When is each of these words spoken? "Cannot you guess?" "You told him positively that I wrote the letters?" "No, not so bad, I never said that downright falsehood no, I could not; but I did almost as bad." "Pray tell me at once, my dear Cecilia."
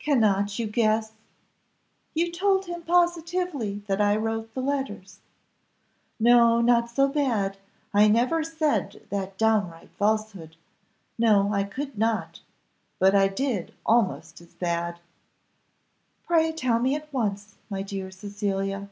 "Cannot 0.00 0.58
you 0.58 0.66
guess?" 0.66 1.12
"You 2.12 2.32
told 2.32 2.66
him 2.66 2.82
positively 2.82 3.84
that 3.86 4.00
I 4.00 4.16
wrote 4.16 4.52
the 4.52 4.60
letters?" 4.60 5.20
"No, 6.18 6.60
not 6.60 6.90
so 6.90 7.06
bad, 7.06 7.56
I 7.94 8.08
never 8.08 8.42
said 8.42 9.06
that 9.10 9.38
downright 9.38 9.90
falsehood 9.90 10.56
no, 11.20 11.54
I 11.54 11.62
could 11.62 11.96
not; 11.96 12.40
but 12.98 13.14
I 13.14 13.28
did 13.28 13.72
almost 13.86 14.40
as 14.40 14.54
bad." 14.54 14.98
"Pray 16.26 16.50
tell 16.50 16.80
me 16.80 16.96
at 16.96 17.12
once, 17.12 17.54
my 17.68 17.82
dear 17.82 18.10
Cecilia." 18.10 18.88